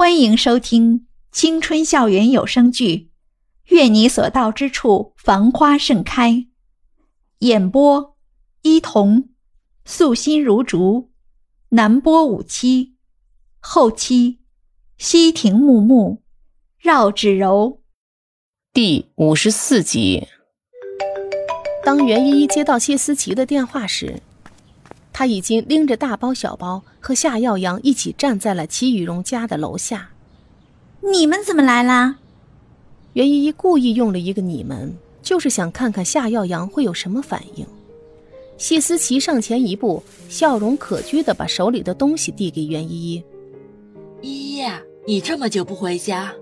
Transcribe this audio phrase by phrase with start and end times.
[0.00, 2.96] 欢迎收听青春校园有声剧
[3.64, 6.30] 《愿你所到之处繁花盛开》，
[7.40, 8.16] 演播：
[8.62, 9.28] 伊童，
[9.84, 11.10] 素心如竹，
[11.68, 12.94] 南波五七，
[13.58, 14.38] 后期：
[14.96, 16.22] 西亭木木，
[16.78, 17.82] 绕指柔。
[18.72, 20.26] 第五十四集。
[21.84, 24.22] 当袁依依接到谢思琪的电话时，
[25.20, 30.08] 他已经拎着大包小包和夏耀阳一起站在了齐雨荣家的楼下。
[31.02, 32.16] 你们怎么来啦？
[33.12, 37.66] 袁依依故意用了一个“你们”，就是想看看夏耀阳会有什么反应。
[38.56, 43.24] 谢思琪上前一步，笑容可掬的把手里的东西递给袁依依
[44.22, 44.64] ：“依依，
[45.06, 46.32] 你这么久不回家，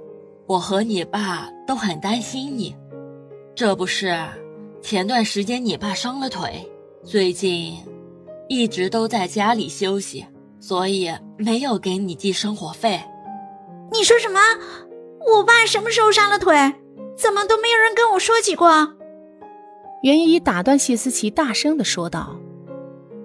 [0.46, 2.73] 我和你爸都很担心你。
[3.56, 4.16] 这不是……”
[4.80, 6.65] 前段时间你爸伤了腿，
[7.02, 7.76] 最近
[8.48, 10.27] 一直都在家里休息，
[10.59, 13.01] 所以没有给你寄生活费。
[13.93, 14.41] 你说什么？
[15.37, 16.55] 我爸什么时候伤了腿？
[17.16, 18.95] 怎么都没有人跟我说起过？
[20.02, 22.37] 袁依依打断谢思琪，大声的说道：“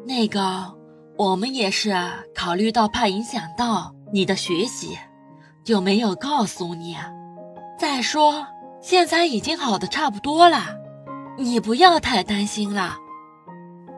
[0.06, 0.74] 那个，
[1.18, 1.96] 我们也是
[2.34, 4.98] 考虑到怕影响到你的学习，
[5.64, 6.98] 就没有告诉你。
[7.78, 8.46] 再说，
[8.82, 10.66] 现在已经好的差不多了。”
[11.38, 12.98] 你不要太担心了。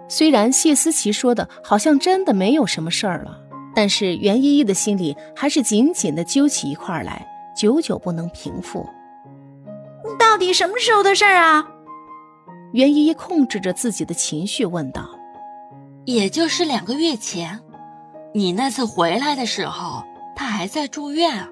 [0.07, 3.39] 虽然谢思琪说的好像真的没有什么事儿了，
[3.75, 8.87] 但是袁依依的心里还是紧紧的揪起一块来，久久不能平复。
[10.19, 11.67] 到底什么时候的事儿啊？
[12.73, 15.09] 袁依依控制着自己的情绪问道
[16.05, 17.59] ：“也就是两个月前，
[18.33, 20.03] 你那次回来的时候，
[20.35, 21.47] 他还在住院，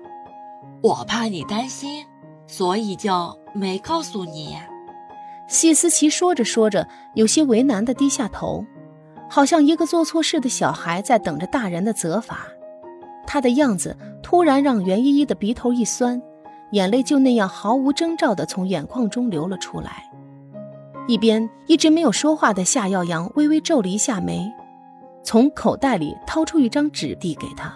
[0.82, 2.06] 我怕你担心，
[2.46, 4.58] 所以就没告诉你。”
[5.48, 8.66] 谢思琪说着说着，有些为难的低下头，
[9.30, 12.48] 好像一个做错事的小孩在等着大人的责罚。
[13.26, 16.22] 他的样子突然让袁依依的鼻头一酸，
[16.72, 20.10] 眼泪就那样毫无征兆地从眼眶中流了出来。
[21.08, 24.52] 一边一直没有说话的夏耀阳微微皱了一下眉，
[25.24, 27.74] 从口袋里掏出一张纸递给他。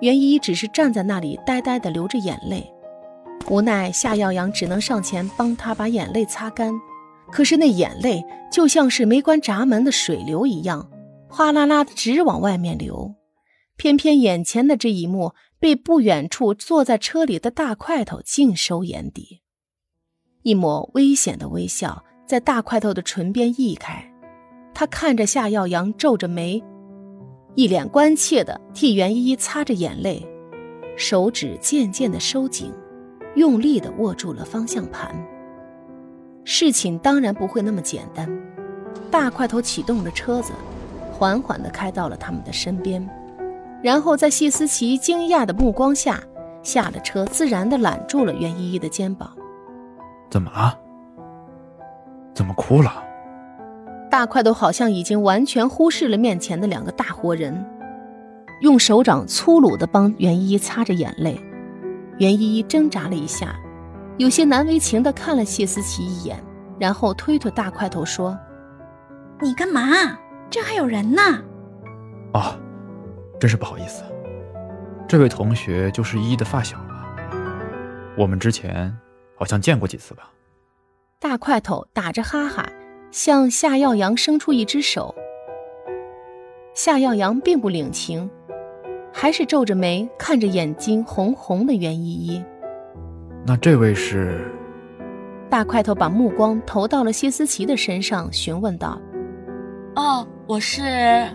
[0.00, 2.72] 袁依依只是站在那里呆呆地流着眼泪。
[3.50, 6.72] 无奈，夏耀阳只能上前帮他把眼泪擦干。
[7.30, 10.90] 可是那眼泪就像是没关闸门的水流一样，
[11.28, 13.14] 哗啦啦的直往外面流。
[13.76, 19.42] 偏偏眼前的这一幕被不远处坐在车里的大块头尽收眼底，
[20.42, 24.10] 一抹危险的微笑在大块头的唇边溢开。
[24.74, 26.62] 他看着夏耀阳，皱着眉，
[27.54, 30.26] 一脸关切的替袁依依擦着眼泪，
[30.96, 32.72] 手指渐渐的收紧。
[33.38, 35.14] 用力地握住了方向盘。
[36.44, 38.28] 事情当然不会那么简单。
[39.10, 40.52] 大块头启动了车子，
[41.12, 43.08] 缓缓地开到了他们的身边，
[43.82, 46.20] 然后在谢思琪惊讶的目光下
[46.62, 49.30] 下了车，自然地揽住了袁依依的肩膀。
[50.28, 50.76] 怎么了？
[52.34, 53.04] 怎么哭了？
[54.10, 57.64] 大块头好像已经完全忽视了面前的两个大活人，
[58.62, 61.40] 用手掌粗鲁地帮袁依依擦着眼泪。
[62.18, 63.54] 袁依依挣扎了一下，
[64.16, 66.42] 有些难为情的看了谢思琪一眼，
[66.78, 68.36] 然后推推大块头说
[69.40, 70.18] ：“你干嘛？
[70.50, 71.22] 这还有人呢。
[72.34, 72.58] ”“哦，
[73.38, 74.02] 真是不好意思。
[75.06, 77.30] 这位同学就是依依的发小了，
[78.16, 78.94] 我们之前
[79.36, 80.30] 好像见过几次吧？”
[81.20, 82.68] 大块头打着哈哈
[83.10, 85.14] 向夏耀阳伸出一只手。
[86.74, 88.30] 夏耀阳并不领情。
[89.20, 92.44] 还是皱着眉看着眼睛红红的袁依依。
[93.44, 94.48] 那这位是？
[95.50, 98.96] 大块头把目光投到了谢思琪的身上，询问道
[99.96, 101.26] ：“哦，我是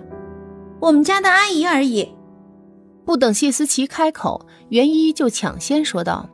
[0.79, 2.09] 我们家的阿姨而已。”
[3.03, 6.29] 不等谢思琪开口，袁依依就抢先说道：“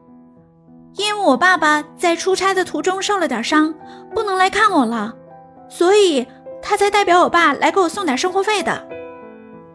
[0.97, 3.73] 因为我爸爸在出差的途中受了点伤，
[4.13, 5.15] 不能来看我了，
[5.67, 6.27] 所以
[6.61, 8.87] 他才代表我爸来给我送点生活费的。”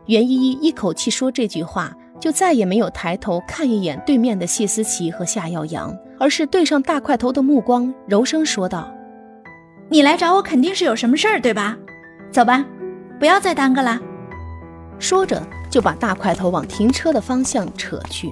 [0.07, 8.93] 袁依依一口气说这句话，就再也没有抬头看一眼对面的谢思琪和夏耀阳，而是对上大块头的目光，柔声说道
[9.89, 11.77] ：“你来找我肯定是有什么事儿，对吧？
[12.31, 12.65] 走吧，
[13.19, 14.01] 不要再耽搁了。”
[14.99, 18.31] 说着就把大块头往停车的方向扯去。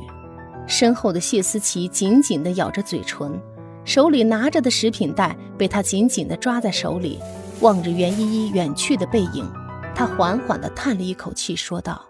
[0.66, 3.40] 身后的谢思琪紧紧地咬着嘴唇，
[3.84, 7.18] 手里拿着的食品袋被他紧紧地抓在手里，
[7.60, 9.50] 望着袁依依远去的背影。
[9.94, 12.04] 他缓缓的叹了一口气，说道：“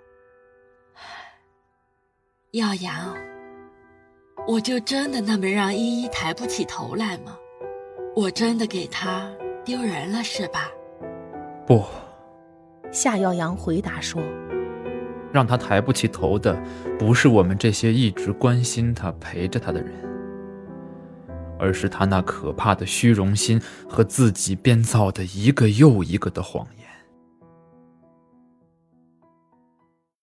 [2.52, 3.14] 耀阳，
[4.46, 7.36] 我就真的那么让依依抬不起头来吗？
[8.14, 9.30] 我真的给她
[9.64, 10.70] 丢人了，是吧？”
[11.66, 11.84] 不，
[12.90, 14.22] 夏耀阳回答说
[15.32, 16.60] ：“让他抬不起头的，
[16.98, 19.92] 不是我们这些一直关心他、陪着他的人，
[21.58, 26.86] 而是他那可怕的虚荣心和自己编造的一个又一个的谎言。